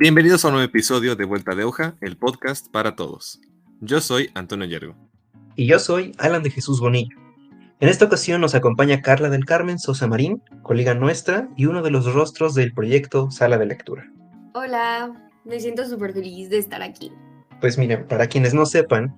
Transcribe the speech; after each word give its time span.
Bienvenidos 0.00 0.44
a 0.44 0.48
un 0.48 0.54
nuevo 0.54 0.68
episodio 0.68 1.16
de 1.16 1.24
Vuelta 1.24 1.56
de 1.56 1.64
Hoja, 1.64 1.96
el 2.00 2.16
podcast 2.16 2.70
para 2.70 2.94
todos. 2.94 3.40
Yo 3.80 4.00
soy 4.00 4.30
Antonio 4.34 4.64
Yergo. 4.64 4.94
Y 5.56 5.66
yo 5.66 5.80
soy 5.80 6.12
Alan 6.18 6.44
de 6.44 6.52
Jesús 6.52 6.78
Bonillo. 6.78 7.16
En 7.80 7.88
esta 7.88 8.04
ocasión 8.04 8.40
nos 8.40 8.54
acompaña 8.54 9.02
Carla 9.02 9.28
del 9.28 9.44
Carmen 9.44 9.80
Sosa 9.80 10.06
Marín, 10.06 10.40
colega 10.62 10.94
nuestra 10.94 11.48
y 11.56 11.66
uno 11.66 11.82
de 11.82 11.90
los 11.90 12.14
rostros 12.14 12.54
del 12.54 12.72
proyecto 12.72 13.32
Sala 13.32 13.58
de 13.58 13.66
Lectura. 13.66 14.08
Hola, 14.54 15.30
me 15.44 15.58
siento 15.58 15.84
súper 15.84 16.12
feliz 16.12 16.48
de 16.48 16.58
estar 16.58 16.80
aquí. 16.80 17.10
Pues 17.60 17.76
miren, 17.76 18.06
para 18.06 18.28
quienes 18.28 18.54
no 18.54 18.66
sepan, 18.66 19.16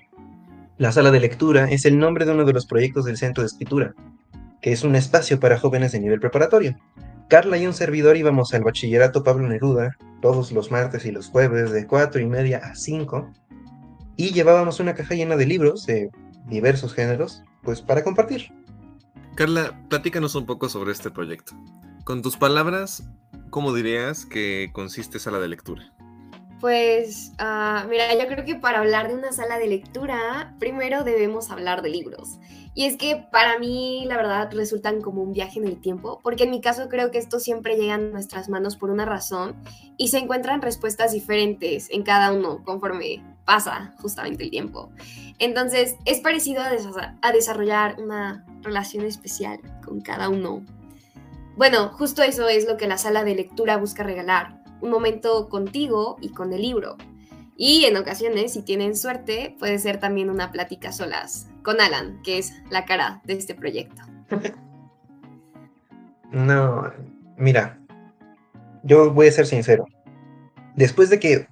la 0.78 0.92
Sala 0.92 1.10
de 1.10 1.20
Lectura 1.20 1.70
es 1.70 1.84
el 1.84 1.98
nombre 1.98 2.24
de 2.24 2.32
uno 2.32 2.46
de 2.46 2.54
los 2.54 2.64
proyectos 2.64 3.04
del 3.04 3.18
Centro 3.18 3.42
de 3.42 3.48
Escritura, 3.48 3.94
que 4.62 4.72
es 4.72 4.82
un 4.82 4.96
espacio 4.96 5.40
para 5.40 5.58
jóvenes 5.58 5.92
de 5.92 6.00
nivel 6.00 6.20
preparatorio. 6.20 6.74
Carla 7.30 7.56
y 7.58 7.66
un 7.66 7.72
servidor 7.72 8.16
íbamos 8.16 8.52
al 8.54 8.64
bachillerato 8.64 9.22
Pablo 9.22 9.46
Neruda 9.46 9.96
todos 10.20 10.50
los 10.50 10.72
martes 10.72 11.06
y 11.06 11.12
los 11.12 11.28
jueves 11.28 11.70
de 11.70 11.86
cuatro 11.86 12.20
y 12.20 12.26
media 12.26 12.58
a 12.58 12.74
5 12.74 13.30
y 14.16 14.32
llevábamos 14.32 14.80
una 14.80 14.94
caja 14.94 15.14
llena 15.14 15.36
de 15.36 15.46
libros 15.46 15.86
de 15.86 16.10
diversos 16.48 16.92
géneros, 16.92 17.44
pues 17.62 17.82
para 17.82 18.02
compartir. 18.02 18.52
Carla, 19.36 19.80
platícanos 19.88 20.34
un 20.34 20.44
poco 20.44 20.68
sobre 20.68 20.90
este 20.90 21.12
proyecto. 21.12 21.52
Con 22.02 22.20
tus 22.20 22.36
palabras, 22.36 23.08
¿cómo 23.50 23.72
dirías 23.72 24.26
que 24.26 24.70
consiste 24.72 25.20
sala 25.20 25.38
de 25.38 25.46
lectura? 25.46 25.94
Pues, 26.60 27.32
uh, 27.40 27.88
mira, 27.88 28.12
yo 28.14 28.26
creo 28.26 28.44
que 28.44 28.54
para 28.54 28.80
hablar 28.80 29.08
de 29.08 29.14
una 29.14 29.32
sala 29.32 29.58
de 29.58 29.66
lectura, 29.66 30.54
primero 30.58 31.04
debemos 31.04 31.50
hablar 31.50 31.80
de 31.80 31.88
libros. 31.88 32.38
Y 32.74 32.84
es 32.84 32.96
que 32.96 33.16
para 33.32 33.58
mí, 33.58 34.04
la 34.06 34.16
verdad, 34.16 34.50
resultan 34.52 35.00
como 35.00 35.22
un 35.22 35.32
viaje 35.32 35.58
en 35.58 35.66
el 35.66 35.80
tiempo, 35.80 36.20
porque 36.22 36.44
en 36.44 36.50
mi 36.50 36.60
caso 36.60 36.88
creo 36.90 37.10
que 37.10 37.18
esto 37.18 37.40
siempre 37.40 37.76
llega 37.76 37.94
a 37.94 37.98
nuestras 37.98 38.50
manos 38.50 38.76
por 38.76 38.90
una 38.90 39.06
razón 39.06 39.56
y 39.96 40.08
se 40.08 40.18
encuentran 40.18 40.60
respuestas 40.60 41.12
diferentes 41.12 41.88
en 41.90 42.02
cada 42.02 42.30
uno 42.30 42.62
conforme 42.62 43.24
pasa 43.46 43.94
justamente 43.98 44.44
el 44.44 44.50
tiempo. 44.50 44.90
Entonces, 45.38 45.96
es 46.04 46.20
parecido 46.20 46.62
a, 46.62 46.70
a 47.22 47.32
desarrollar 47.32 47.96
una 47.98 48.44
relación 48.60 49.06
especial 49.06 49.60
con 49.82 50.02
cada 50.02 50.28
uno. 50.28 50.62
Bueno, 51.56 51.88
justo 51.88 52.22
eso 52.22 52.48
es 52.48 52.68
lo 52.68 52.76
que 52.76 52.86
la 52.86 52.98
sala 52.98 53.24
de 53.24 53.34
lectura 53.34 53.78
busca 53.78 54.02
regalar 54.02 54.59
un 54.80 54.90
momento 54.90 55.48
contigo 55.48 56.16
y 56.20 56.30
con 56.30 56.52
el 56.52 56.62
libro. 56.62 56.96
Y 57.56 57.84
en 57.84 57.96
ocasiones, 57.96 58.54
si 58.54 58.62
tienen 58.62 58.96
suerte, 58.96 59.54
puede 59.58 59.78
ser 59.78 60.00
también 60.00 60.30
una 60.30 60.50
plática 60.50 60.92
solas 60.92 61.48
con 61.62 61.80
Alan, 61.80 62.20
que 62.22 62.38
es 62.38 62.54
la 62.70 62.86
cara 62.86 63.20
de 63.24 63.34
este 63.34 63.54
proyecto. 63.54 64.02
No, 66.32 66.92
mira, 67.36 67.80
yo 68.84 69.12
voy 69.12 69.26
a 69.26 69.32
ser 69.32 69.46
sincero. 69.46 69.84
Después 70.76 71.10
de 71.10 71.18
que 71.18 71.48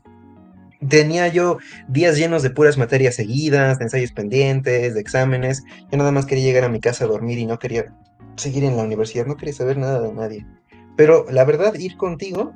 tenía 0.89 1.27
yo 1.29 1.59
días 1.89 2.17
llenos 2.17 2.45
de 2.45 2.51
puras 2.51 2.79
materias 2.79 3.17
seguidas, 3.17 3.79
de 3.79 3.85
ensayos 3.85 4.13
pendientes, 4.13 4.95
de 4.95 5.01
exámenes, 5.01 5.65
yo 5.91 5.99
nada 5.99 6.13
más 6.13 6.27
quería 6.27 6.45
llegar 6.45 6.63
a 6.63 6.69
mi 6.69 6.81
casa 6.81 7.05
a 7.05 7.09
dormir 7.09 7.39
y 7.39 7.47
no 7.47 7.59
quería 7.59 7.93
seguir 8.37 8.65
en 8.65 8.77
la 8.77 8.85
universidad, 8.85 9.27
no 9.27 9.37
quería 9.37 9.55
saber 9.55 9.79
nada 9.79 10.01
de 10.01 10.13
nadie. 10.13 10.47
Pero 10.97 11.27
la 11.31 11.45
verdad, 11.45 11.75
ir 11.75 11.97
contigo 11.97 12.55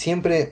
siempre, 0.00 0.50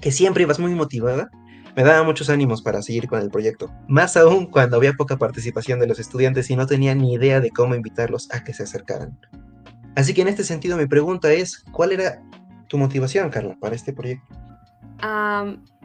que 0.00 0.12
siempre 0.12 0.44
ibas 0.44 0.58
muy 0.58 0.74
motivada, 0.74 1.30
me 1.74 1.84
daba 1.84 2.04
muchos 2.04 2.30
ánimos 2.30 2.62
para 2.62 2.80
seguir 2.80 3.06
con 3.06 3.20
el 3.20 3.30
proyecto. 3.30 3.70
Más 3.88 4.16
aún 4.16 4.46
cuando 4.46 4.76
había 4.76 4.94
poca 4.94 5.18
participación 5.18 5.78
de 5.78 5.86
los 5.86 5.98
estudiantes 5.98 6.48
y 6.50 6.56
no 6.56 6.66
tenía 6.66 6.94
ni 6.94 7.12
idea 7.12 7.40
de 7.40 7.50
cómo 7.50 7.74
invitarlos 7.74 8.28
a 8.32 8.44
que 8.44 8.54
se 8.54 8.62
acercaran. 8.62 9.18
Así 9.94 10.14
que 10.14 10.22
en 10.22 10.28
este 10.28 10.44
sentido 10.44 10.76
mi 10.76 10.86
pregunta 10.86 11.32
es, 11.32 11.64
¿cuál 11.72 11.92
era 11.92 12.22
tu 12.68 12.78
motivación, 12.78 13.28
Carla, 13.30 13.56
para 13.60 13.74
este 13.74 13.92
proyecto? 13.92 14.26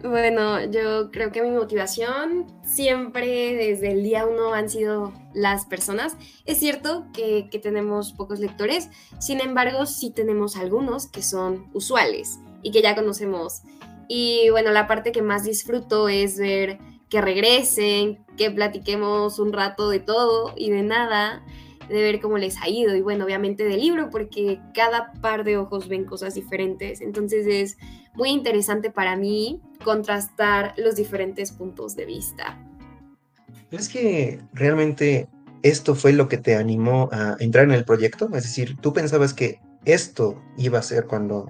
bueno, 0.01 0.63
yo 0.71 1.11
creo 1.11 1.33
que 1.33 1.41
mi 1.41 1.51
motivación 1.51 2.47
siempre 2.63 3.53
desde 3.55 3.91
el 3.91 4.03
día 4.03 4.25
uno 4.25 4.53
han 4.53 4.69
sido 4.69 5.11
las 5.33 5.65
personas. 5.65 6.15
Es 6.45 6.59
cierto 6.59 7.07
que, 7.13 7.49
que, 7.51 7.59
tenemos 7.59 8.13
pocos 8.13 8.39
lectores, 8.39 8.89
sin 9.19 9.41
embargo 9.41 9.85
sí 9.85 10.11
tenemos 10.11 10.55
algunos 10.55 11.07
que 11.07 11.21
son 11.21 11.69
usuales 11.73 12.39
y 12.63 12.71
que 12.71 12.81
ya 12.81 12.95
conocemos. 12.95 13.61
Y 14.07 14.49
bueno, 14.49 14.71
la 14.71 14.87
parte 14.87 15.11
que 15.11 15.21
más 15.21 15.43
disfruto 15.43 16.09
es 16.09 16.37
ver 16.37 16.79
que 17.09 17.21
regresen, 17.21 18.23
que 18.37 18.51
platiquemos 18.51 19.39
un 19.39 19.53
rato 19.53 19.89
de 19.89 19.99
todo 19.99 20.53
y 20.55 20.69
de 20.69 20.83
nada 20.83 21.43
de 21.89 22.01
ver 22.01 22.21
cómo 22.21 22.37
les 22.37 22.57
ha 22.61 22.69
ido 22.69 22.95
y 22.95 23.01
bueno, 23.01 23.25
obviamente 23.25 23.65
del 23.65 23.81
libro 23.81 24.09
porque 24.09 24.59
cada 24.73 25.11
par 25.21 25.43
de 25.43 25.57
ojos 25.57 25.87
ven 25.87 26.05
cosas 26.05 26.35
diferentes. 26.35 27.01
Entonces 27.01 27.45
es 27.47 27.77
muy 28.13 28.29
interesante 28.29 28.91
para 28.91 29.15
mí 29.15 29.61
contrastar 29.83 30.73
los 30.77 30.95
diferentes 30.95 31.51
puntos 31.51 31.95
de 31.95 32.05
vista. 32.05 32.57
¿Es 33.71 33.89
que 33.89 34.41
realmente 34.53 35.27
esto 35.63 35.95
fue 35.95 36.13
lo 36.13 36.27
que 36.27 36.37
te 36.37 36.55
animó 36.55 37.09
a 37.11 37.35
entrar 37.39 37.65
en 37.65 37.71
el 37.71 37.85
proyecto? 37.85 38.25
Es 38.33 38.43
decir, 38.43 38.77
¿tú 38.81 38.93
pensabas 38.93 39.33
que 39.33 39.59
esto 39.85 40.41
iba 40.57 40.79
a 40.79 40.83
ser 40.83 41.07
cuando, 41.07 41.49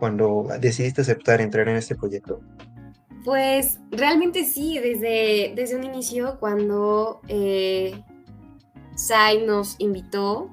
cuando 0.00 0.48
decidiste 0.58 1.02
aceptar 1.02 1.40
entrar 1.40 1.68
en 1.68 1.76
este 1.76 1.94
proyecto? 1.94 2.40
Pues 3.24 3.78
realmente 3.90 4.44
sí, 4.44 4.78
desde, 4.78 5.52
desde 5.54 5.76
un 5.76 5.84
inicio 5.84 6.38
cuando 6.40 7.20
eh, 7.28 8.02
Sai 8.96 9.44
nos 9.46 9.76
invitó, 9.78 10.50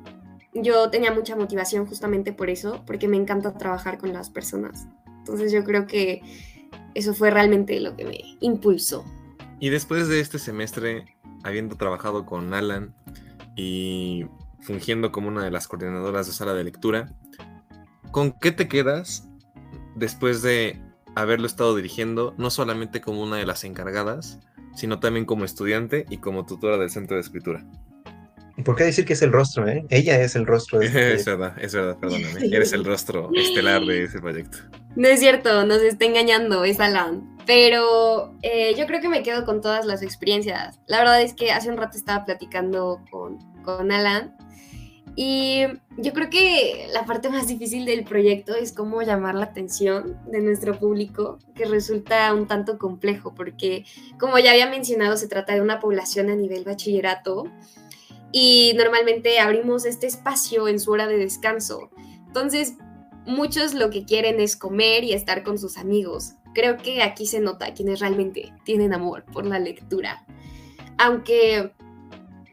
yo 0.54 0.90
tenía 0.90 1.14
mucha 1.14 1.36
motivación 1.38 1.86
justamente 1.86 2.34
por 2.34 2.50
eso, 2.50 2.84
porque 2.86 3.08
me 3.08 3.16
encanta 3.16 3.58
trabajar 3.58 3.98
con 3.98 4.12
las 4.12 4.30
personas. 4.30 4.86
Entonces 5.20 5.52
yo 5.52 5.64
creo 5.64 5.88
que 5.88 6.22
eso 6.94 7.14
fue 7.14 7.32
realmente 7.32 7.80
lo 7.80 7.96
que 7.96 8.04
me 8.04 8.20
impulsó. 8.42 9.06
Y 9.60 9.70
después 9.70 10.10
de 10.10 10.20
este 10.20 10.38
semestre, 10.38 11.06
habiendo 11.44 11.78
trabajado 11.78 12.26
con 12.26 12.54
Alan 12.54 12.94
y 13.56 14.26
fungiendo 14.60 15.12
como 15.12 15.30
una 15.30 15.44
de 15.44 15.52
las 15.52 15.68
coordinadoras 15.68 16.28
de 16.28 16.34
sala 16.34 16.54
de 16.54 16.66
lectura, 16.66 17.14
¿con 18.12 18.34
qué 18.34 18.52
te 18.52 18.68
quedas 18.68 19.28
después 19.98 20.42
de 20.42 20.80
haberlo 21.16 21.48
estado 21.48 21.76
dirigiendo, 21.76 22.36
no 22.38 22.50
solamente 22.50 23.02
como 23.02 23.24
una 23.24 23.38
de 23.38 23.46
las 23.46 23.64
encargadas, 23.64 24.40
sino 24.76 25.00
también 25.00 25.26
como 25.26 25.46
estudiante 25.46 26.06
y 26.10 26.18
como 26.18 26.46
tutora 26.46 26.78
del 26.78 26.90
centro 26.90 27.16
de 27.16 27.22
escritura? 27.22 27.66
¿Por 28.64 28.76
qué 28.76 28.86
decir 28.86 29.06
que 29.06 29.14
es 29.14 29.22
el 29.22 29.32
rostro, 29.32 29.68
eh? 29.68 29.86
Ella 29.90 30.20
es 30.20 30.36
el 30.36 30.46
rostro. 30.48 30.80
De 30.80 30.86
este 30.88 31.14
es 31.14 31.26
verdad, 31.26 31.56
es 31.60 31.74
verdad, 31.74 31.98
perdóname. 32.00 32.46
Eres 32.46 32.74
el 32.74 32.86
rostro 32.86 33.30
estelar 33.36 33.84
de 33.86 34.04
ese 34.04 34.20
proyecto. 34.20 34.58
No 34.96 35.08
es 35.08 35.20
cierto, 35.20 35.66
nos 35.66 35.82
está 35.82 36.06
engañando, 36.06 36.64
es 36.64 36.80
Alan. 36.80 37.38
Pero 37.46 38.36
eh, 38.42 38.74
yo 38.76 38.88
creo 38.88 39.00
que 39.00 39.10
me 39.10 39.24
quedo 39.24 39.46
con 39.46 39.62
todas 39.62 39.86
las 39.86 40.02
experiencias. 40.02 40.80
La 40.88 41.00
verdad 41.00 41.22
es 41.22 41.34
que 41.34 41.52
hace 41.52 41.70
un 41.70 41.78
rato 41.78 41.98
estaba 41.98 42.26
platicando 42.26 43.00
con, 43.12 43.38
con 43.64 43.92
Alan 43.92 44.36
y 45.20 45.64
yo 45.98 46.14
creo 46.14 46.30
que 46.30 46.88
la 46.94 47.08
parte 47.08 47.32
más 47.32 47.48
difícil 47.48 47.86
del 47.86 48.04
proyecto 48.04 48.54
es 48.54 48.72
cómo 48.72 49.02
llamar 49.02 49.34
la 49.34 49.46
atención 49.46 50.16
de 50.32 50.42
nuestro 50.42 50.78
público, 50.78 51.40
que 51.56 51.66
resulta 51.66 52.32
un 52.36 52.46
tanto 52.46 52.78
complejo, 52.78 53.34
porque 53.34 53.84
como 54.20 54.38
ya 54.38 54.52
había 54.52 54.70
mencionado, 54.70 55.18
se 55.18 55.28
trata 55.28 55.56
de 55.56 55.62
una 55.62 55.80
población 55.80 56.30
a 56.30 56.36
nivel 56.36 56.66
bachillerato 56.66 57.46
y 58.32 58.74
normalmente 58.78 59.40
abrimos 59.40 59.86
este 59.86 60.06
espacio 60.06 60.68
en 60.68 60.80
su 60.80 60.92
hora 60.92 61.08
de 61.08 61.18
descanso. 61.18 61.90
Entonces, 62.28 62.76
muchos 63.26 63.74
lo 63.74 63.90
que 63.90 64.06
quieren 64.06 64.40
es 64.40 64.56
comer 64.56 65.04
y 65.04 65.14
estar 65.14 65.42
con 65.42 65.58
sus 65.58 65.78
amigos. 65.78 66.34
Creo 66.54 66.78
que 66.78 67.02
aquí 67.02 67.26
se 67.26 67.40
nota 67.40 67.74
quienes 67.74 68.02
realmente 68.02 68.54
tienen 68.66 68.94
amor 68.94 69.26
por 69.34 69.48
la 69.48 69.58
lectura. 69.58 70.28
Aunque, 71.00 71.74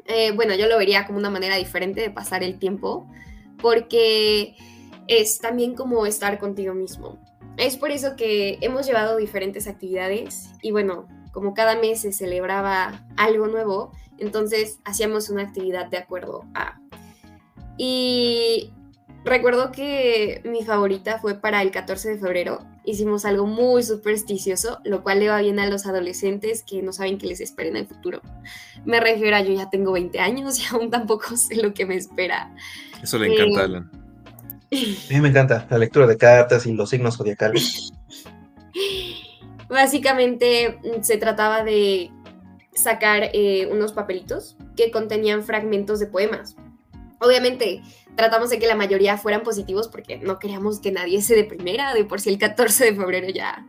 eh, 0.06 0.32
bueno, 0.32 0.54
yo 0.54 0.66
lo 0.66 0.78
vería 0.78 1.06
como 1.06 1.18
una 1.18 1.30
manera 1.30 1.56
diferente 1.56 2.00
de 2.00 2.10
pasar 2.10 2.42
el 2.42 2.58
tiempo, 2.58 3.08
porque 3.60 4.56
es 5.06 5.38
también 5.38 5.74
como 5.74 6.06
estar 6.06 6.38
contigo 6.38 6.74
mismo. 6.74 7.18
Es 7.56 7.76
por 7.76 7.90
eso 7.90 8.16
que 8.16 8.58
hemos 8.60 8.86
llevado 8.86 9.16
diferentes 9.16 9.66
actividades 9.66 10.50
y 10.60 10.72
bueno, 10.72 11.06
como 11.32 11.54
cada 11.54 11.76
mes 11.76 12.00
se 12.00 12.12
celebraba 12.12 13.04
algo 13.16 13.46
nuevo, 13.46 13.92
entonces 14.18 14.80
hacíamos 14.84 15.30
una 15.30 15.42
actividad 15.42 15.86
de 15.86 15.98
acuerdo 15.98 16.44
a. 16.54 16.78
Y 17.76 18.72
recuerdo 19.24 19.72
que 19.72 20.42
mi 20.44 20.64
favorita 20.64 21.18
fue 21.18 21.34
para 21.34 21.62
el 21.62 21.70
14 21.70 22.10
de 22.10 22.18
febrero. 22.18 22.60
Hicimos 22.84 23.24
algo 23.24 23.46
muy 23.46 23.82
supersticioso, 23.82 24.80
lo 24.84 25.02
cual 25.02 25.20
le 25.20 25.28
va 25.28 25.40
bien 25.40 25.58
a 25.58 25.68
los 25.68 25.86
adolescentes 25.86 26.62
que 26.62 26.82
no 26.82 26.92
saben 26.92 27.18
qué 27.18 27.26
les 27.26 27.40
espera 27.40 27.70
en 27.70 27.76
el 27.76 27.86
futuro. 27.86 28.20
Me 28.84 29.00
refiero 29.00 29.36
a 29.36 29.40
yo 29.40 29.54
ya 29.54 29.70
tengo 29.70 29.92
20 29.92 30.18
años 30.20 30.58
y 30.60 30.64
aún 30.74 30.90
tampoco 30.90 31.36
sé 31.36 31.56
lo 31.56 31.72
que 31.72 31.86
me 31.86 31.96
espera. 31.96 32.54
Eso 33.02 33.18
le 33.18 33.32
encanta, 33.32 33.60
a 33.60 33.64
Alan. 33.64 33.90
A 34.74 35.12
mí 35.12 35.20
me 35.20 35.28
encanta 35.28 35.66
la 35.70 35.78
lectura 35.78 36.06
de 36.06 36.16
cartas 36.16 36.66
y 36.66 36.72
los 36.72 36.90
signos 36.90 37.16
zodiacales. 37.16 37.92
Básicamente 39.68 40.78
mm, 40.82 41.02
se 41.02 41.16
trataba 41.16 41.64
de 41.64 42.10
sacar 42.74 43.30
eh, 43.32 43.68
unos 43.70 43.92
papelitos 43.92 44.56
que 44.76 44.90
contenían 44.90 45.44
fragmentos 45.44 46.00
de 46.00 46.06
poemas. 46.06 46.56
obviamente 47.20 47.82
tratamos 48.16 48.50
de 48.50 48.58
que 48.58 48.66
la 48.66 48.74
mayoría 48.74 49.16
fueran 49.16 49.42
positivos 49.42 49.88
porque 49.88 50.18
no 50.18 50.38
queríamos 50.38 50.80
que 50.80 50.92
nadie 50.92 51.22
se 51.22 51.34
deprimiera, 51.34 51.94
de 51.94 52.04
por 52.04 52.20
sí 52.20 52.30
el 52.30 52.38
14 52.38 52.84
de 52.84 52.94
febrero 52.94 53.28
ya 53.28 53.66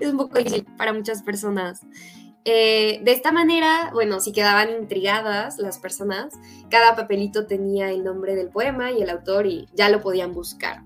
es 0.00 0.10
un 0.10 0.16
poco 0.16 0.38
difícil 0.38 0.64
para 0.76 0.92
muchas 0.92 1.22
personas. 1.22 1.80
Eh, 2.44 3.00
de 3.04 3.12
esta 3.12 3.30
manera, 3.30 3.90
bueno, 3.92 4.20
si 4.20 4.32
quedaban 4.32 4.70
intrigadas 4.70 5.58
las 5.58 5.78
personas, 5.78 6.34
cada 6.70 6.96
papelito 6.96 7.46
tenía 7.46 7.90
el 7.90 8.02
nombre 8.02 8.34
del 8.34 8.48
poema 8.48 8.90
y 8.90 9.02
el 9.02 9.10
autor 9.10 9.46
y 9.46 9.68
ya 9.74 9.88
lo 9.88 10.00
podían 10.00 10.32
buscar. 10.32 10.82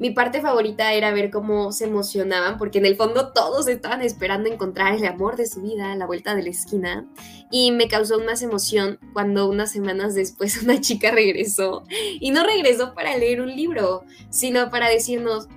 Mi 0.00 0.10
parte 0.10 0.40
favorita 0.40 0.92
era 0.92 1.12
ver 1.12 1.30
cómo 1.30 1.70
se 1.70 1.84
emocionaban, 1.84 2.58
porque 2.58 2.78
en 2.78 2.86
el 2.86 2.96
fondo 2.96 3.32
todos 3.32 3.68
estaban 3.68 4.02
esperando 4.02 4.50
encontrar 4.50 4.94
el 4.94 5.06
amor 5.06 5.36
de 5.36 5.46
su 5.46 5.62
vida 5.62 5.92
a 5.92 5.96
la 5.96 6.06
vuelta 6.06 6.34
de 6.34 6.42
la 6.42 6.50
esquina. 6.50 7.06
Y 7.50 7.70
me 7.70 7.86
causó 7.86 8.18
más 8.20 8.42
emoción 8.42 8.98
cuando 9.12 9.48
unas 9.48 9.70
semanas 9.70 10.14
después 10.14 10.62
una 10.62 10.80
chica 10.80 11.12
regresó. 11.12 11.84
Y 12.20 12.32
no 12.32 12.44
regresó 12.44 12.94
para 12.94 13.16
leer 13.16 13.40
un 13.40 13.54
libro, 13.54 14.04
sino 14.30 14.70
para 14.70 14.88
decirnos, 14.88 15.48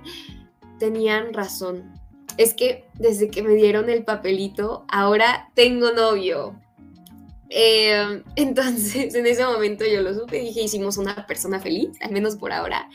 tenían 0.78 1.34
razón. 1.34 1.92
Es 2.36 2.54
que 2.54 2.86
desde 2.94 3.30
que 3.30 3.42
me 3.42 3.54
dieron 3.54 3.90
el 3.90 4.04
papelito, 4.04 4.84
ahora 4.88 5.50
tengo 5.54 5.90
novio. 5.90 6.54
Em, 7.50 8.22
entonces, 8.36 9.14
en 9.14 9.26
ese 9.26 9.44
momento 9.44 9.84
yo 9.84 10.02
lo 10.02 10.14
supe 10.14 10.38
dije, 10.38 10.62
hicimos 10.62 10.96
una 10.96 11.26
persona 11.26 11.58
feliz, 11.58 11.90
al 12.00 12.12
menos 12.12 12.36
por 12.36 12.52
ahora. 12.52 12.88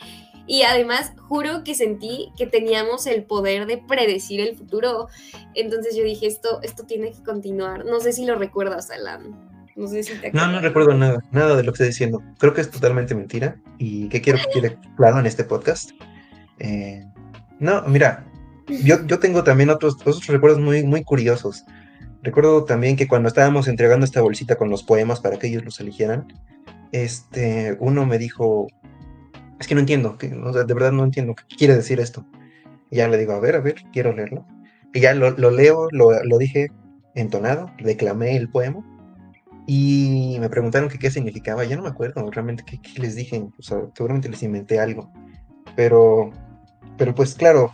Y 0.46 0.62
además, 0.62 1.12
juro 1.28 1.64
que 1.64 1.74
sentí 1.74 2.30
que 2.36 2.46
teníamos 2.46 3.06
el 3.06 3.24
poder 3.24 3.66
de 3.66 3.78
predecir 3.78 4.40
el 4.40 4.56
futuro. 4.56 5.08
Entonces 5.54 5.96
yo 5.96 6.04
dije, 6.04 6.26
esto, 6.26 6.60
esto 6.62 6.84
tiene 6.84 7.12
que 7.12 7.22
continuar. 7.22 7.84
No 7.84 8.00
sé 8.00 8.12
si 8.12 8.26
lo 8.26 8.36
recuerdas, 8.36 8.90
Alan. 8.90 9.54
No 9.76 9.88
sé 9.88 10.02
si 10.02 10.14
te 10.14 10.32
No, 10.32 10.46
no 10.46 10.60
recuerdo 10.60 10.94
nada, 10.94 11.18
nada 11.32 11.56
de 11.56 11.64
lo 11.64 11.72
que 11.72 11.76
estoy 11.76 11.88
diciendo. 11.88 12.22
Creo 12.38 12.54
que 12.54 12.60
es 12.60 12.70
totalmente 12.70 13.14
mentira 13.14 13.56
y 13.78 14.08
que 14.08 14.20
quiero 14.20 14.38
que 14.38 14.60
quede 14.60 14.78
claro 14.96 15.18
en 15.18 15.26
este 15.26 15.44
podcast. 15.44 15.90
Eh, 16.58 17.04
no, 17.58 17.82
mira, 17.82 18.24
yo, 18.68 19.04
yo 19.06 19.18
tengo 19.18 19.42
también 19.42 19.70
otros, 19.70 19.94
otros 19.94 20.26
recuerdos 20.26 20.60
muy, 20.60 20.84
muy 20.84 21.02
curiosos. 21.02 21.64
Recuerdo 22.22 22.64
también 22.64 22.96
que 22.96 23.08
cuando 23.08 23.28
estábamos 23.28 23.68
entregando 23.68 24.04
esta 24.04 24.22
bolsita 24.22 24.56
con 24.56 24.70
los 24.70 24.82
poemas 24.82 25.20
para 25.20 25.38
que 25.38 25.48
ellos 25.48 25.64
los 25.64 25.80
eligieran, 25.80 26.26
este, 26.92 27.76
uno 27.80 28.06
me 28.06 28.18
dijo, 28.18 28.68
es 29.58 29.68
que 29.68 29.74
no 29.74 29.80
entiendo, 29.80 30.18
que, 30.18 30.28
de 30.28 30.74
verdad 30.74 30.92
no 30.92 31.04
entiendo 31.04 31.34
qué 31.34 31.56
quiere 31.56 31.76
decir 31.76 32.00
esto. 32.00 32.26
Y 32.90 32.96
ya 32.96 33.08
le 33.08 33.18
digo, 33.18 33.32
a 33.32 33.40
ver, 33.40 33.56
a 33.56 33.60
ver, 33.60 33.76
quiero 33.92 34.12
leerlo. 34.12 34.46
Y 34.92 35.00
ya 35.00 35.14
lo, 35.14 35.30
leo, 35.50 35.88
lo, 35.90 36.38
dije 36.38 36.70
entonado, 37.14 37.70
declamé 37.78 38.36
el 38.36 38.48
poema. 38.48 38.84
Y 39.66 40.36
me 40.40 40.50
preguntaron 40.50 40.88
qué 40.88 41.10
significaba. 41.10 41.64
Ya 41.64 41.76
no 41.76 41.82
me 41.82 41.88
acuerdo 41.88 42.30
realmente 42.30 42.64
qué, 42.64 42.78
les 43.00 43.16
dije. 43.16 43.46
seguramente 43.58 44.28
les 44.28 44.42
inventé 44.42 44.78
algo. 44.78 45.10
Pero, 45.74 46.30
pero 46.96 47.14
pues 47.14 47.34
claro, 47.34 47.72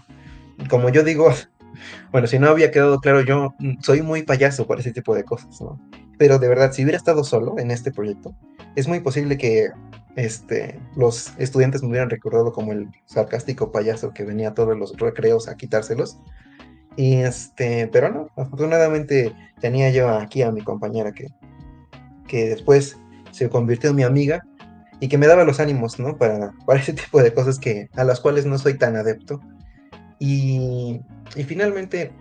como 0.69 0.89
yo 0.89 1.03
digo, 1.03 1.33
bueno, 2.13 2.27
si 2.27 2.39
no 2.39 2.49
había 2.49 2.71
quedado 2.71 3.01
claro, 3.01 3.23
yo 3.23 3.55
soy 3.81 4.03
muy 4.03 4.23
payaso 4.23 4.67
por 4.67 4.81
ese 4.81 4.93
tipo 4.93 5.15
de 5.15 5.25
cosas, 5.25 5.61
¿no? 5.61 5.81
Pero 6.19 6.39
de 6.39 6.49
verdad, 6.49 6.73
si 6.73 6.83
hubiera 6.83 6.99
estado 6.99 7.25
solo 7.25 7.59
en 7.59 7.71
este 7.71 7.93
proyecto, 7.93 8.35
es 8.77 8.87
muy 8.87 9.01
posible 9.01 9.37
que 9.37 9.71
este, 10.17 10.79
los 10.97 11.33
estudiantes 11.39 11.83
me 11.83 11.91
hubieran 11.91 12.11
recordado 12.11 12.53
como 12.53 12.73
el 12.73 12.89
sarcástico 13.07 13.73
payaso 13.73 14.13
que 14.13 14.25
venía 14.25 14.49
a 14.49 14.55
todos 14.55 14.77
los 14.77 14.97
recreos 14.97 15.49
a 15.49 15.57
quitárselos. 15.57 16.19
Y 16.97 17.17
este, 17.17 17.89
pero 17.93 18.11
no, 18.11 18.29
afortunadamente 18.37 19.35
tenía 19.61 19.91
yo 19.91 20.09
aquí 20.09 20.43
a 20.43 20.51
mi 20.51 20.63
compañera 20.63 21.13
que, 21.13 21.29
que 22.27 22.49
después 22.49 22.99
se 23.31 23.49
convirtió 23.49 23.91
en 23.91 23.97
mi 23.97 24.03
amiga 24.03 24.45
y 24.99 25.09
que 25.09 25.17
me 25.17 25.27
daba 25.27 25.45
los 25.45 25.61
ánimos, 25.61 25.99
¿no? 25.99 26.17
Para, 26.19 26.53
para 26.67 26.81
ese 26.81 26.93
tipo 26.93 27.23
de 27.23 27.33
cosas 27.33 27.59
que, 27.59 27.89
a 27.95 28.05
las 28.05 28.21
cuales 28.21 28.45
no 28.45 28.59
soy 28.59 28.75
tan 28.77 28.97
adepto. 28.97 29.41
Y, 30.19 31.01
y 31.37 31.45
finalmente, 31.45 32.13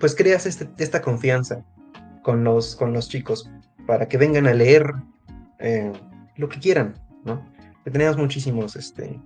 pues 0.00 0.14
creas 0.14 0.46
este, 0.46 0.68
esta 0.78 1.02
confianza 1.02 1.64
con 2.22 2.44
los, 2.44 2.74
con 2.76 2.92
los 2.92 3.08
chicos 3.08 3.50
para 3.86 4.08
que 4.08 4.16
vengan 4.16 4.46
a 4.46 4.54
leer 4.54 4.92
eh, 5.58 5.92
lo 6.38 6.48
que 6.48 6.58
quieran, 6.58 6.94
¿no? 7.24 7.42
teníamos 7.90 8.18
muchísimos 8.18 8.76
este, 8.76 9.20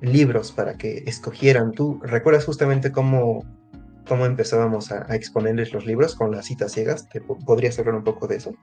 libros 0.00 0.52
para 0.52 0.74
que 0.76 1.04
escogieran. 1.06 1.72
¿Tú 1.72 2.00
recuerdas 2.02 2.44
justamente 2.44 2.92
cómo, 2.92 3.44
cómo 4.06 4.26
empezábamos 4.26 4.90
a, 4.92 5.14
exponerles 5.14 5.72
los 5.72 5.86
libros 5.86 6.14
con 6.14 6.30
las 6.30 6.46
citas 6.46 6.72
ciegas? 6.72 7.08
¿Te 7.08 7.20
podrías 7.20 7.78
hablar 7.78 7.94
un 7.94 8.04
poco 8.04 8.26
de 8.26 8.36
eso? 8.36 8.54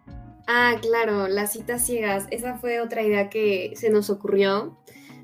Ah, 0.48 0.76
claro, 0.82 1.28
las 1.28 1.52
citas 1.52 1.86
ciegas. 1.86 2.26
Esa 2.32 2.58
fue 2.58 2.80
otra 2.80 3.04
idea 3.04 3.30
que 3.30 3.74
se 3.76 3.90
nos 3.90 4.10
ocurrió 4.10 4.78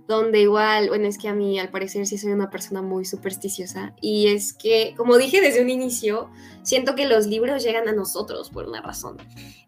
donde 0.08 0.42
igual, 0.42 0.90
bueno, 0.90 1.08
es 1.08 1.18
que 1.18 1.30
a 1.30 1.34
mí 1.34 1.60
al 1.60 1.70
parecer 1.70 2.06
sí 2.06 2.18
soy 2.18 2.32
una 2.32 2.50
persona 2.50 2.82
muy 2.82 3.06
supersticiosa 3.06 3.94
y 4.02 4.28
es 4.28 4.54
que, 4.54 4.94
como 4.98 5.18
dije 5.18 5.40
desde 5.40 5.62
un 5.62 5.70
inicio, 5.70 6.30
siento 6.62 6.96
que 6.96 7.08
los 7.08 7.28
libros 7.28 7.64
llegan 7.64 7.88
a 7.88 7.94
nosotros 7.94 8.50
por 8.50 8.68
una 8.68 8.82
razón. 8.82 9.18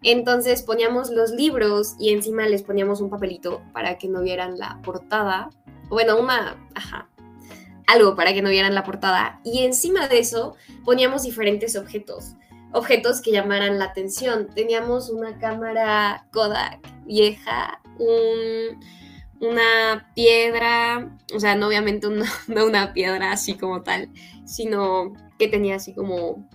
Entonces 0.03 0.61
poníamos 0.61 1.09
los 1.09 1.31
libros 1.31 1.95
y 1.99 2.09
encima 2.09 2.47
les 2.47 2.63
poníamos 2.63 3.01
un 3.01 3.09
papelito 3.09 3.61
para 3.73 3.97
que 3.97 4.07
no 4.07 4.21
vieran 4.21 4.57
la 4.57 4.81
portada, 4.83 5.49
bueno, 5.89 6.19
una, 6.19 6.57
ajá, 6.73 7.09
algo 7.87 8.15
para 8.15 8.33
que 8.33 8.41
no 8.41 8.49
vieran 8.49 8.75
la 8.75 8.83
portada 8.83 9.39
y 9.43 9.63
encima 9.63 10.07
de 10.07 10.19
eso 10.19 10.55
poníamos 10.83 11.23
diferentes 11.23 11.75
objetos 11.75 12.35
objetos 12.75 13.21
que 13.21 13.31
llamaran 13.31 13.79
la 13.79 13.85
atención. 13.85 14.49
Teníamos 14.53 15.09
una 15.09 15.39
cámara 15.39 16.27
Kodak 16.31 16.79
vieja, 17.05 17.79
un, 17.97 18.79
una 19.39 20.11
piedra, 20.15 21.17
o 21.33 21.39
sea, 21.39 21.55
no 21.55 21.67
obviamente 21.67 22.07
una, 22.07 22.25
no 22.47 22.65
una 22.65 22.93
piedra 22.93 23.31
así 23.31 23.55
como 23.55 23.81
tal, 23.81 24.09
sino 24.45 25.13
que 25.37 25.47
tenía 25.47 25.75
así 25.75 25.93
como 25.93 26.47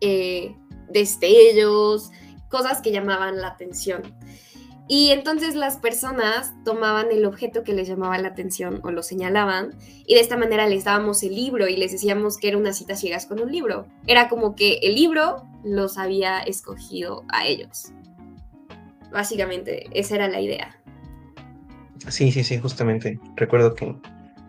eh, 0.00 0.54
destellos, 0.90 2.10
cosas 2.48 2.80
que 2.80 2.92
llamaban 2.92 3.40
la 3.40 3.48
atención. 3.48 4.02
Y 4.90 5.10
entonces 5.10 5.54
las 5.54 5.76
personas 5.76 6.54
tomaban 6.64 7.12
el 7.12 7.26
objeto 7.26 7.62
que 7.62 7.74
les 7.74 7.86
llamaba 7.88 8.16
la 8.16 8.28
atención 8.28 8.80
o 8.82 8.90
lo 8.90 9.02
señalaban 9.02 9.76
y 10.06 10.14
de 10.14 10.20
esta 10.20 10.38
manera 10.38 10.66
les 10.66 10.84
dábamos 10.84 11.22
el 11.22 11.34
libro 11.34 11.68
y 11.68 11.76
les 11.76 11.92
decíamos 11.92 12.38
que 12.38 12.48
era 12.48 12.56
una 12.56 12.72
cita 12.72 12.96
ciegas 12.96 13.26
con 13.26 13.38
un 13.38 13.52
libro. 13.52 13.86
Era 14.06 14.30
como 14.30 14.56
que 14.56 14.78
el 14.82 14.94
libro 14.94 15.46
los 15.62 15.98
había 15.98 16.38
escogido 16.38 17.24
a 17.28 17.46
ellos. 17.46 17.92
Básicamente, 19.12 19.90
esa 19.92 20.14
era 20.14 20.28
la 20.28 20.40
idea. 20.40 20.80
Sí, 22.06 22.30
sí, 22.32 22.44
sí, 22.44 22.58
justamente. 22.58 23.18
Recuerdo 23.36 23.74
que 23.74 23.96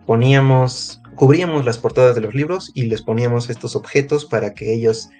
poníamos, 0.06 1.02
cubríamos 1.14 1.64
las 1.64 1.78
portadas 1.78 2.14
de 2.14 2.20
los 2.20 2.34
libros 2.34 2.70
y 2.74 2.84
les 2.84 3.02
poníamos 3.02 3.50
estos 3.50 3.76
objetos 3.76 4.24
para 4.24 4.54
que 4.54 4.72
ellos 4.72 5.10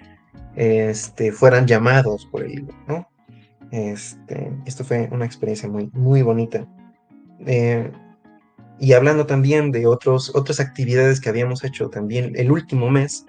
este, 0.55 1.31
fueran 1.31 1.67
llamados 1.67 2.25
por 2.25 2.43
el 2.43 2.51
libro, 2.51 2.75
¿no? 2.87 3.07
Este, 3.71 4.51
esto 4.65 4.83
fue 4.83 5.07
una 5.11 5.25
experiencia 5.25 5.69
muy, 5.69 5.89
muy 5.93 6.21
bonita. 6.21 6.67
Eh, 7.45 7.91
y 8.79 8.93
hablando 8.93 9.25
también 9.25 9.71
de 9.71 9.85
otros, 9.85 10.35
otras 10.35 10.59
actividades 10.59 11.21
que 11.21 11.29
habíamos 11.29 11.63
hecho 11.63 11.89
también 11.89 12.33
el 12.35 12.51
último 12.51 12.89
mes, 12.89 13.25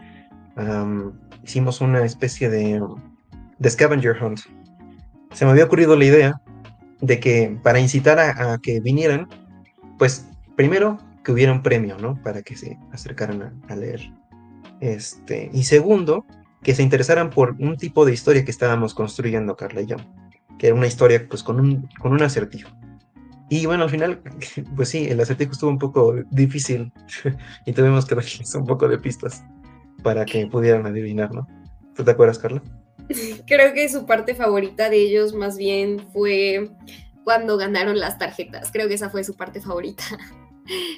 hicimos 1.44 1.80
una 1.80 2.04
especie 2.04 2.48
de, 2.48 2.82
de 3.58 3.70
scavenger 3.70 4.16
hunt. 4.22 4.40
Se 5.32 5.44
me 5.44 5.50
había 5.50 5.64
ocurrido 5.64 5.94
la 5.96 6.04
idea 6.04 6.40
de 7.02 7.20
que 7.20 7.58
para 7.62 7.80
incitar 7.80 8.18
a, 8.18 8.58
que 8.58 8.80
vinieran, 8.80 9.28
pues 9.98 10.26
primero 10.56 10.98
que 11.22 11.32
hubiera 11.32 11.52
un 11.52 11.62
premio, 11.62 11.98
¿no? 11.98 12.20
Para 12.22 12.42
que 12.42 12.56
se 12.56 12.78
acercaran 12.92 13.60
a, 13.68 13.76
leer. 13.76 14.00
Este, 14.80 15.50
y 15.52 15.64
segundo, 15.64 16.24
que 16.62 16.74
se 16.74 16.82
interesaran 16.82 17.30
por 17.30 17.56
un 17.58 17.76
tipo 17.76 18.06
de 18.06 18.12
historia 18.12 18.44
que 18.44 18.50
estábamos 18.50 18.94
construyendo 18.94 19.56
Carla 19.56 19.82
y 19.82 19.86
yo, 19.86 19.96
que 20.58 20.68
era 20.68 20.76
una 20.76 20.86
historia 20.86 21.26
pues 21.28 21.42
con 21.42 21.60
un, 21.60 21.88
con 21.98 22.12
un 22.12 22.22
acertijo. 22.22 22.70
Y 23.50 23.66
bueno, 23.66 23.82
al 23.84 23.90
final, 23.90 24.22
pues 24.76 24.88
sí, 24.88 25.06
el 25.08 25.20
acertijo 25.20 25.52
estuvo 25.52 25.70
un 25.70 25.78
poco 25.78 26.14
difícil 26.30 26.92
y 27.66 27.72
tuvimos 27.72 28.06
que 28.06 28.14
darles 28.14 28.54
un 28.54 28.64
poco 28.64 28.88
de 28.88 28.98
pistas 28.98 29.44
para 30.04 30.24
que 30.24 30.46
pudieran 30.46 30.86
adivinar, 30.86 31.34
¿no? 31.34 31.46
¿Tú 31.94 32.04
te 32.04 32.12
acuerdas, 32.12 32.38
Carla? 32.38 32.62
Creo 33.46 33.72
que 33.74 33.88
su 33.88 34.06
parte 34.06 34.34
favorita 34.34 34.90
de 34.90 34.96
ellos 34.96 35.34
más 35.34 35.56
bien 35.56 36.06
fue 36.12 36.70
cuando 37.24 37.56
ganaron 37.56 37.98
las 37.98 38.18
tarjetas. 38.18 38.70
Creo 38.72 38.88
que 38.88 38.94
esa 38.94 39.10
fue 39.10 39.24
su 39.24 39.36
parte 39.36 39.60
favorita. 39.60 40.04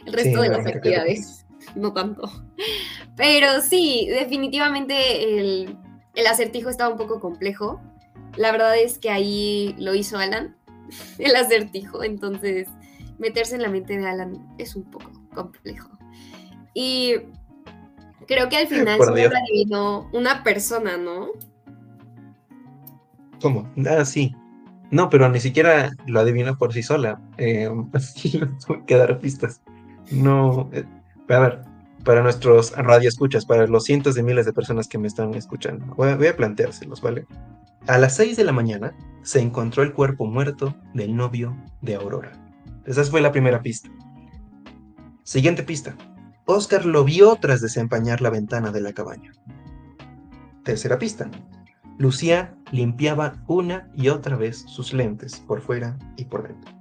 El 0.06 0.12
resto 0.12 0.42
de 0.42 0.48
las 0.48 0.66
actividades, 0.66 1.46
no 1.74 1.92
tanto. 1.92 2.30
Pero 3.16 3.60
sí, 3.62 4.06
definitivamente 4.10 5.38
el, 5.38 5.76
el 6.14 6.26
acertijo 6.26 6.68
estaba 6.68 6.90
un 6.90 6.98
poco 6.98 7.20
complejo. 7.20 7.80
La 8.36 8.52
verdad 8.52 8.76
es 8.76 8.98
que 8.98 9.10
ahí 9.10 9.74
lo 9.78 9.94
hizo 9.94 10.18
Alan, 10.18 10.56
el 11.18 11.34
acertijo. 11.36 12.04
Entonces, 12.04 12.68
meterse 13.18 13.56
en 13.56 13.62
la 13.62 13.68
mente 13.68 13.96
de 13.96 14.06
Alan 14.06 14.54
es 14.58 14.76
un 14.76 14.90
poco 14.90 15.10
complejo. 15.34 15.90
Y 16.74 17.14
creo 18.26 18.48
que 18.48 18.56
al 18.56 18.66
final 18.66 18.98
se 19.00 19.26
adivinó 19.26 20.10
una 20.12 20.42
persona, 20.42 20.96
¿no? 20.96 21.28
¿Cómo? 23.44 23.70
Ah, 23.86 24.06
sí. 24.06 24.34
No, 24.90 25.10
pero 25.10 25.28
ni 25.28 25.38
siquiera 25.38 25.90
lo 26.06 26.20
adivina 26.20 26.56
por 26.56 26.72
sí 26.72 26.82
sola. 26.82 27.20
Eh, 27.36 27.68
así 27.92 28.40
que 28.86 28.96
dar 28.96 29.18
pistas. 29.18 29.60
No. 30.10 30.70
eh, 30.72 30.86
a 31.28 31.38
ver, 31.40 31.60
para 32.04 32.22
nuestros 32.22 32.72
radioescuchas, 32.74 33.44
para 33.44 33.66
los 33.66 33.84
cientos 33.84 34.14
de 34.14 34.22
miles 34.22 34.46
de 34.46 34.54
personas 34.54 34.88
que 34.88 34.96
me 34.96 35.08
están 35.08 35.34
escuchando, 35.34 35.84
voy 35.94 36.08
a, 36.08 36.16
voy 36.16 36.28
a 36.28 36.36
planteárselos, 36.36 37.02
¿vale? 37.02 37.26
A 37.86 37.98
las 37.98 38.16
6 38.16 38.38
de 38.38 38.44
la 38.44 38.52
mañana 38.52 38.96
se 39.20 39.40
encontró 39.40 39.82
el 39.82 39.92
cuerpo 39.92 40.24
muerto 40.24 40.74
del 40.94 41.14
novio 41.14 41.54
de 41.82 41.96
Aurora. 41.96 42.32
Esa 42.86 43.04
fue 43.04 43.20
la 43.20 43.30
primera 43.30 43.60
pista. 43.60 43.90
Siguiente 45.22 45.64
pista. 45.64 45.94
Oscar 46.46 46.86
lo 46.86 47.04
vio 47.04 47.36
tras 47.36 47.60
desempañar 47.60 48.22
la 48.22 48.30
ventana 48.30 48.72
de 48.72 48.80
la 48.80 48.94
cabaña. 48.94 49.32
Tercera 50.62 50.98
pista. 50.98 51.30
Lucía 51.98 52.54
limpiaba 52.72 53.34
una 53.46 53.88
y 53.94 54.08
otra 54.08 54.36
vez 54.36 54.64
sus 54.66 54.92
lentes 54.92 55.40
por 55.40 55.60
fuera 55.60 55.96
y 56.16 56.24
por 56.24 56.46
dentro. 56.46 56.72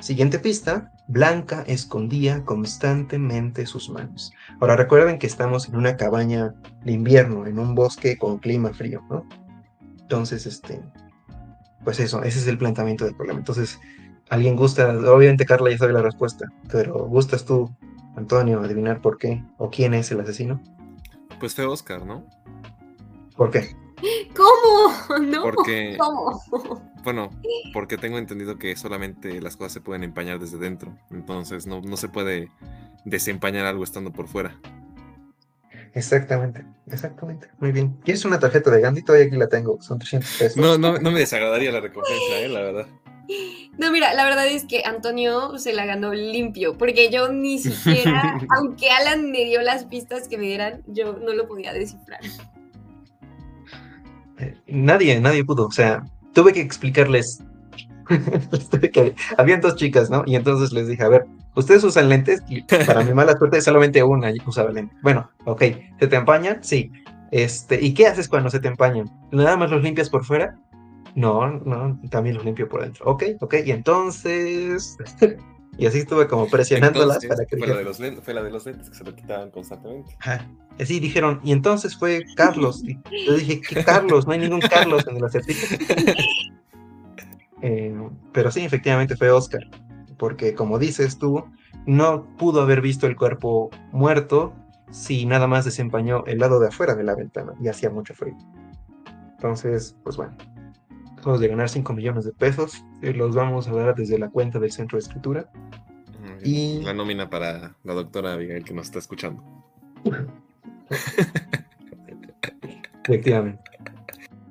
Siguiente 0.00 0.38
pista. 0.38 0.90
Blanca 1.08 1.62
escondía 1.66 2.44
constantemente 2.44 3.66
sus 3.66 3.90
manos. 3.90 4.32
Ahora 4.60 4.76
recuerden 4.76 5.18
que 5.18 5.26
estamos 5.26 5.68
en 5.68 5.76
una 5.76 5.96
cabaña 5.96 6.54
de 6.84 6.92
invierno, 6.92 7.46
en 7.46 7.58
un 7.58 7.74
bosque 7.74 8.16
con 8.16 8.38
clima 8.38 8.72
frío, 8.72 9.02
¿no? 9.10 9.26
Entonces, 10.00 10.46
este, 10.46 10.80
pues 11.84 12.00
eso, 12.00 12.22
ese 12.22 12.38
es 12.38 12.46
el 12.46 12.56
planteamiento 12.56 13.04
del 13.04 13.14
problema. 13.14 13.40
Entonces, 13.40 13.78
alguien 14.30 14.56
gusta, 14.56 14.90
obviamente 14.90 15.44
Carla 15.44 15.70
ya 15.70 15.78
sabe 15.78 15.92
la 15.92 16.02
respuesta, 16.02 16.50
pero 16.70 17.06
¿gustas 17.06 17.44
tú, 17.44 17.70
Antonio, 18.16 18.60
adivinar 18.60 19.00
por 19.00 19.18
qué 19.18 19.44
o 19.58 19.70
quién 19.70 19.92
es 19.92 20.10
el 20.12 20.20
asesino? 20.20 20.62
Pues 21.38 21.54
fue 21.54 21.66
Oscar, 21.66 22.06
¿no? 22.06 22.24
¿Por 23.36 23.50
qué? 23.50 23.76
¿Cómo? 24.36 25.20
No. 25.22 25.42
Porque, 25.42 25.96
¿Cómo? 25.98 26.42
bueno, 27.04 27.30
porque 27.72 27.96
tengo 27.96 28.18
entendido 28.18 28.58
que 28.58 28.76
solamente 28.76 29.40
las 29.40 29.56
cosas 29.56 29.72
se 29.72 29.80
pueden 29.80 30.04
empañar 30.04 30.38
desde 30.38 30.58
dentro. 30.58 30.96
Entonces 31.10 31.66
no, 31.66 31.80
no 31.80 31.96
se 31.96 32.08
puede 32.08 32.50
desempañar 33.04 33.66
algo 33.66 33.84
estando 33.84 34.12
por 34.12 34.28
fuera. 34.28 34.58
Exactamente, 35.94 36.64
exactamente. 36.90 37.48
Muy 37.58 37.70
bien. 37.72 37.98
¿Quieres 38.04 38.24
una 38.24 38.38
tarjeta 38.38 38.70
de 38.70 38.80
Gandhi? 38.80 39.02
Todavía 39.02 39.26
aquí 39.26 39.36
la 39.36 39.48
tengo, 39.48 39.80
son 39.82 39.98
300 39.98 40.30
pesos. 40.38 40.56
No, 40.56 40.78
no, 40.78 40.98
no 40.98 41.10
me 41.10 41.20
desagradaría 41.20 41.70
la 41.70 41.80
recompensa, 41.80 42.38
eh, 42.38 42.48
la 42.48 42.60
verdad. 42.60 42.86
No, 43.78 43.90
mira, 43.90 44.14
la 44.14 44.24
verdad 44.24 44.46
es 44.46 44.64
que 44.64 44.82
Antonio 44.84 45.58
se 45.58 45.72
la 45.72 45.84
ganó 45.84 46.12
limpio, 46.14 46.76
porque 46.76 47.10
yo 47.10 47.30
ni 47.30 47.58
siquiera, 47.58 48.38
aunque 48.56 48.90
Alan 48.90 49.30
me 49.30 49.44
dio 49.44 49.60
las 49.62 49.84
pistas 49.84 50.28
que 50.28 50.38
me 50.38 50.46
dieran, 50.46 50.82
yo 50.86 51.14
no 51.14 51.32
lo 51.32 51.46
podía 51.46 51.72
descifrar. 51.72 52.20
Nadie, 54.66 55.20
nadie 55.20 55.44
pudo. 55.44 55.66
O 55.66 55.70
sea, 55.72 56.04
tuve 56.32 56.52
que 56.52 56.60
explicarles. 56.60 57.42
que- 58.92 59.14
Habían 59.38 59.60
dos 59.60 59.76
chicas, 59.76 60.10
¿no? 60.10 60.22
Y 60.26 60.36
entonces 60.36 60.72
les 60.72 60.88
dije, 60.88 61.02
a 61.02 61.08
ver, 61.08 61.26
ustedes 61.54 61.84
usan 61.84 62.08
lentes 62.08 62.42
y 62.48 62.62
para 62.62 63.02
mi 63.04 63.14
mala 63.14 63.36
suerte 63.38 63.60
solamente 63.60 64.02
una 64.02 64.32
usaba 64.46 64.70
lentes. 64.70 64.96
Bueno, 65.02 65.30
ok, 65.44 65.62
¿se 66.00 66.06
te 66.06 66.16
empañan? 66.16 66.58
Sí. 66.62 66.90
Este, 67.30 67.80
¿y 67.82 67.94
qué 67.94 68.06
haces 68.06 68.28
cuando 68.28 68.50
se 68.50 68.60
te 68.60 68.68
empañan? 68.68 69.10
¿Nada 69.30 69.56
más 69.56 69.70
los 69.70 69.82
limpias 69.82 70.10
por 70.10 70.24
fuera? 70.24 70.58
No, 71.14 71.46
no, 71.50 71.98
también 72.10 72.36
los 72.36 72.44
limpio 72.44 72.68
por 72.68 72.82
dentro. 72.82 73.04
Ok, 73.06 73.24
ok, 73.40 73.54
y 73.64 73.70
entonces... 73.70 74.96
y 75.78 75.86
así 75.86 75.98
estuve 75.98 76.28
como 76.28 76.48
presionándolas 76.48 77.22
Entonces, 77.22 77.28
para 77.30 77.46
que 77.46 77.56
fue, 77.56 77.66
la 77.66 77.76
de 77.76 77.84
los 77.84 77.98
lentes, 77.98 78.24
fue 78.24 78.34
la 78.34 78.42
de 78.42 78.50
los 78.50 78.66
lentes 78.66 78.90
que 78.90 78.96
se 78.96 79.04
lo 79.04 79.14
quitaban 79.14 79.50
constantemente. 79.50 80.14
Ajá. 80.20 80.46
Así 80.78 81.00
dijeron, 81.00 81.40
y 81.42 81.52
entonces 81.52 81.96
fue 81.96 82.24
Carlos. 82.36 82.82
Y 82.84 82.98
yo 83.26 83.34
dije, 83.34 83.60
¿qué 83.60 83.84
Carlos? 83.84 84.26
No 84.26 84.32
hay 84.32 84.40
ningún 84.40 84.60
Carlos 84.60 85.06
en 85.06 85.16
el 85.16 85.24
acertijo. 85.24 85.76
Eh, 87.64 87.96
pero 88.32 88.50
sí, 88.50 88.64
efectivamente 88.64 89.16
fue 89.16 89.30
Oscar. 89.30 89.62
Porque 90.18 90.52
como 90.52 90.80
dices 90.80 91.16
tú, 91.16 91.44
no 91.86 92.26
pudo 92.36 92.60
haber 92.60 92.80
visto 92.80 93.06
el 93.06 93.14
cuerpo 93.14 93.70
muerto 93.92 94.52
si 94.90 95.26
nada 95.26 95.46
más 95.46 95.64
desempañó 95.64 96.24
el 96.26 96.38
lado 96.38 96.58
de 96.58 96.68
afuera 96.68 96.96
de 96.96 97.04
la 97.04 97.14
ventana 97.14 97.54
y 97.60 97.68
hacía 97.68 97.88
mucho 97.88 98.14
frío. 98.14 98.36
Entonces, 99.34 99.96
pues 100.02 100.16
bueno, 100.16 100.36
vamos 101.24 101.40
de 101.40 101.48
ganar 101.48 101.68
5 101.68 101.92
millones 101.92 102.24
de 102.24 102.32
pesos. 102.32 102.84
Y 103.02 103.12
los 103.12 103.34
vamos 103.34 103.68
a 103.68 103.72
dar 103.72 103.94
desde 103.94 104.18
la 104.18 104.30
cuenta 104.30 104.58
del 104.58 104.72
centro 104.72 104.96
de 104.96 105.02
escritura. 105.02 105.50
Y- 106.44 106.80
La 106.82 106.94
nómina 106.94 107.28
para 107.30 107.74
la 107.84 107.94
doctora 107.94 108.32
Abigail 108.34 108.64
que 108.64 108.74
nos 108.74 108.86
está 108.86 108.98
escuchando. 108.98 109.42
Efectivamente. 113.04 113.60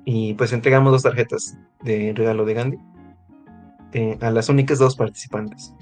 Y 0.04 0.34
pues 0.34 0.52
entregamos 0.52 0.92
dos 0.92 1.02
tarjetas 1.02 1.56
de 1.82 2.12
regalo 2.14 2.44
de 2.44 2.54
Gandhi 2.54 2.78
eh, 3.92 4.18
a 4.20 4.30
las 4.30 4.48
únicas 4.48 4.78
dos 4.78 4.96
participantes. 4.96 5.72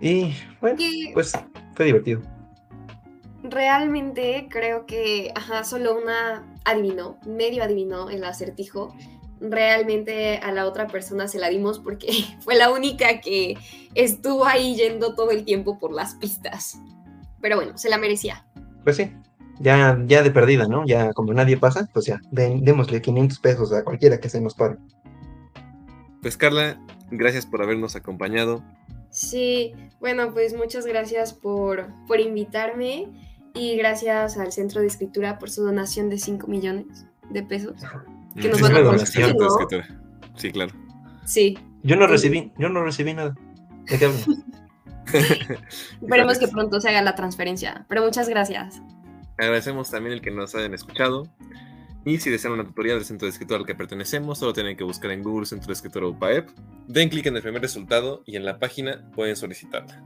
Y 0.00 0.32
bueno, 0.60 0.78
pues 1.12 1.32
fue 1.74 1.86
divertido. 1.86 2.22
realmente 3.42 4.46
creo 4.50 4.86
que, 4.86 5.32
ajá, 5.34 5.64
solo 5.64 5.98
una 6.00 6.46
adivinó, 6.64 7.18
medio 7.26 7.64
adivinó 7.64 8.08
el 8.10 8.22
acertijo. 8.24 8.94
Realmente 9.40 10.38
a 10.38 10.50
la 10.52 10.66
otra 10.66 10.86
persona 10.88 11.28
se 11.28 11.38
la 11.38 11.48
dimos 11.48 11.78
porque 11.78 12.08
fue 12.40 12.56
la 12.56 12.70
única 12.70 13.20
que 13.20 13.56
estuvo 13.94 14.44
ahí 14.44 14.74
yendo 14.76 15.14
todo 15.14 15.30
el 15.30 15.44
tiempo 15.44 15.78
por 15.78 15.92
las 15.92 16.14
pistas. 16.16 16.78
Pero 17.40 17.56
bueno, 17.56 17.78
se 17.78 17.88
la 17.88 17.98
merecía. 17.98 18.46
Pues 18.84 18.96
sí, 18.96 19.12
ya, 19.60 19.98
ya 20.06 20.22
de 20.22 20.30
perdida, 20.30 20.66
¿no? 20.66 20.84
Ya 20.86 21.12
como 21.12 21.32
nadie 21.32 21.56
pasa, 21.56 21.88
pues 21.92 22.06
ya, 22.06 22.20
den- 22.30 22.64
démosle 22.64 23.00
500 23.00 23.38
pesos 23.38 23.72
a 23.72 23.84
cualquiera 23.84 24.18
que 24.18 24.28
se 24.28 24.40
nos 24.40 24.54
pare. 24.54 24.76
Pues 26.22 26.36
Carla, 26.36 26.80
gracias 27.10 27.46
por 27.46 27.62
habernos 27.62 27.94
acompañado. 27.96 28.64
Sí, 29.10 29.72
bueno, 30.00 30.32
pues 30.32 30.54
muchas 30.56 30.84
gracias 30.84 31.32
por, 31.32 31.86
por 32.06 32.20
invitarme 32.20 33.08
y 33.54 33.76
gracias 33.76 34.36
al 34.36 34.52
Centro 34.52 34.80
de 34.80 34.88
Escritura 34.88 35.38
por 35.38 35.50
su 35.50 35.62
donación 35.64 36.10
de 36.10 36.18
5 36.18 36.46
millones 36.46 37.06
de 37.30 37.42
pesos. 37.42 37.74
Que 38.34 38.48
nos 38.48 38.58
Sí, 38.58 38.62
van 38.62 38.86
a 38.86 38.98
sí, 40.36 40.52
claro. 40.52 40.72
Sí, 41.24 41.58
Yo 41.82 41.96
no 41.96 42.06
recibí, 42.06 42.52
yo 42.58 42.68
no 42.68 42.82
recibí 42.82 43.14
nada. 43.14 43.34
¿De 43.88 43.98
qué 43.98 44.04
hablan? 44.06 44.44
esperemos 46.02 46.38
que 46.38 46.48
pronto 46.48 46.80
se 46.80 46.88
haga 46.88 47.02
la 47.02 47.14
transferencia. 47.14 47.86
Pero 47.88 48.02
muchas 48.02 48.28
gracias. 48.28 48.80
Agradecemos 49.38 49.90
también 49.90 50.14
el 50.14 50.20
que 50.20 50.30
nos 50.30 50.54
hayan 50.54 50.74
escuchado. 50.74 51.28
Y 52.04 52.18
si 52.18 52.30
desean 52.30 52.54
una 52.54 52.64
tutoría 52.64 52.94
del 52.94 53.04
centro 53.04 53.26
de 53.26 53.30
escritura 53.30 53.58
al 53.58 53.66
que 53.66 53.74
pertenecemos, 53.74 54.38
solo 54.38 54.52
tienen 54.52 54.76
que 54.76 54.84
buscar 54.84 55.10
en 55.10 55.22
Google 55.22 55.46
Centro 55.46 55.68
de 55.68 55.74
Escritura 55.74 56.06
UPAEP. 56.06 56.48
Den 56.86 57.08
clic 57.08 57.26
en 57.26 57.36
el 57.36 57.42
primer 57.42 57.60
resultado 57.60 58.22
y 58.24 58.36
en 58.36 58.44
la 58.44 58.58
página 58.58 59.10
pueden 59.14 59.36
solicitarla. 59.36 60.02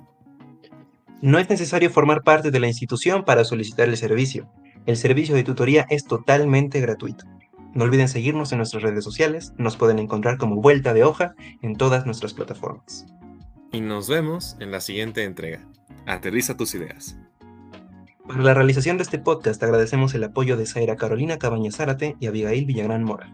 No 1.21 1.39
es 1.39 1.49
necesario 1.49 1.91
formar 1.91 2.23
parte 2.25 2.51
de 2.51 2.59
la 2.59 2.67
institución 2.67 3.25
para 3.25 3.45
solicitar 3.45 3.89
el 3.89 3.97
servicio. 3.97 4.51
El 4.87 4.97
servicio 4.97 5.37
de 5.37 5.45
tutoría 5.45 5.87
es 5.89 6.05
totalmente 6.05 6.81
gratuito. 6.81 7.25
No 7.75 7.85
olviden 7.85 8.09
seguirnos 8.09 8.53
en 8.53 8.59
nuestras 8.59 8.83
redes 8.83 9.05
sociales, 9.05 9.53
nos 9.57 9.77
pueden 9.77 9.99
encontrar 9.99 10.37
como 10.39 10.57
Vuelta 10.57 10.93
de 10.93 11.05
Hoja 11.05 11.35
en 11.63 11.77
todas 11.77 12.05
nuestras 12.05 12.35
plataformas. 12.35 13.07
Y 13.73 13.81
nos 13.81 14.09
vemos 14.09 14.57
en 14.61 14.71
la 14.71 14.81
siguiente 14.81 15.25
entrega. 15.25 15.67
Aterriza 16.07 16.57
tus 16.57 16.75
ideas. 16.75 17.17
Para 18.27 18.43
la 18.43 18.55
realización 18.55 18.99
de 18.99 19.03
este 19.03 19.19
podcast 19.19 19.63
agradecemos 19.63 20.15
el 20.15 20.25
apoyo 20.25 20.57
de 20.57 20.67
Zaira 20.67 20.97
Carolina 20.97 21.39
Cabañas 21.39 21.77
Zárate 21.77 22.17
y 22.21 22.27
Abigail 22.27 22.67
Villagrán 22.67 23.05
Mora. 23.05 23.33